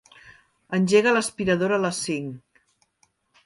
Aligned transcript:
Engega 0.77 1.13
l'aspiradora 1.17 1.79
a 1.79 1.85
les 1.87 2.03
cinc. 2.09 2.67